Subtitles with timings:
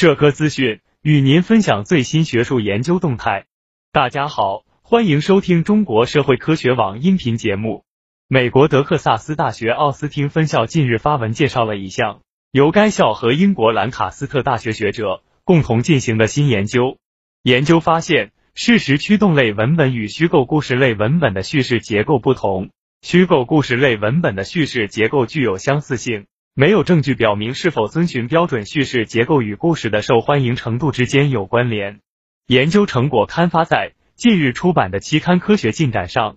[0.00, 3.44] 社科资讯与您分享最新学术研究动态。
[3.92, 7.84] 大家好，欢迎收听中国社会科学网音频节目。
[8.26, 16.96] 美国德克萨斯大学奥斯汀分校近日发文介绍了一项由该校和英国兰卡斯特大学学者共同进行的新研究。
[17.42, 22.70] 研究发现，事实驱动类文本与虚构故事类文本的叙事结构不同，
[23.02, 26.24] 虚构故事类文本的叙事结构具有相似性。
[26.60, 32.00] 没有证据表明是否遵循标准叙事结构与故事的受欢迎程度之间有关联。
[32.46, 36.36] 研究成果刊发在近日出版的期刊《科学进展》上。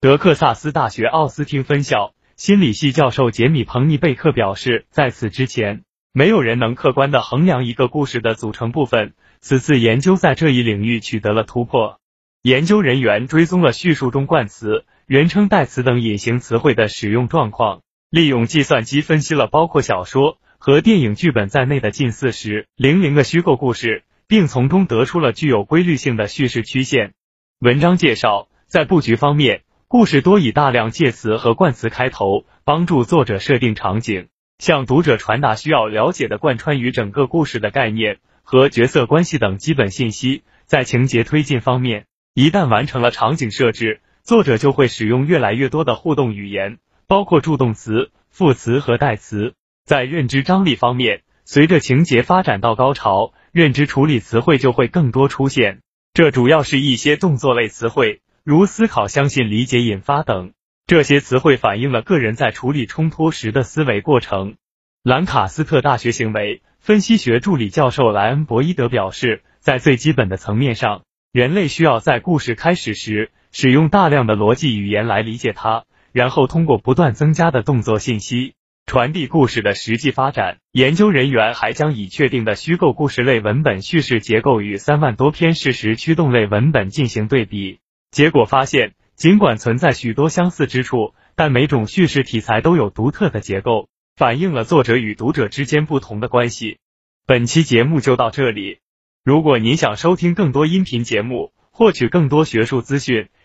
[0.00, 5.82] 德克萨斯大学奥斯汀分校心理系教授杰米·彭尼贝克表示，在此之前，
[6.12, 9.14] 没有人能客观的衡量一个故事的组成部分。
[9.40, 11.98] 此次研究在这一领域取得了突破。
[12.42, 17.80] 研究人员追踪了叙述中冠词、人称代词等隐形词汇的使用状况。
[18.14, 27.14] 利用计算机分析了包括小说和电影剧本在内的近四十零零个虚构故事，并从中得出了具有规律性的叙事曲线。
[27.58, 34.28] 文章介绍，在布局方面，故事多以大量介词和冠词开头，帮助作者设定场景，
[34.60, 40.44] 向读者传达需要了解的贯穿于整个故事的概念和角色关系等基本信息。
[40.66, 46.78] 在情节推进方面，一旦完成了场景设置，作者就会使用越来越多的互动语言。
[47.06, 49.54] 包括助动词、副词和代词。
[49.84, 55.80] 在认知张力方面，随着情节发展到高潮，认知处理词汇就会更多出现。
[56.14, 60.52] 这主要是一些动作类词汇，如思考、相信、理解、引发等。
[60.86, 64.56] 这些词汇反映了个人在处理冲突时的思维过程。
[65.02, 71.02] 兰卡斯特大学行为分析学助理教授莱恩·博伊德表示，在最基本的层面上，
[71.32, 75.84] 人类需要在故事开始时使用大量的逻辑语言来理解它。
[76.14, 78.54] 然后通过不断增加的动作信息
[78.86, 80.58] 传递故事的实际发展。
[80.70, 87.80] 研究人员还将已确定的虚构故事类文本叙事结构与三万多篇事实驱动类文本进行对比，
[88.12, 96.78] 结果发现，尽管存在许多相似之处，但每种叙事题材都有独特的结构，反映了作者与读者之间不同的关系。
[97.26, 98.78] 本期节目就到这里，
[99.24, 103.30] 如果您想收听更多音频节目，获取更多学术资讯。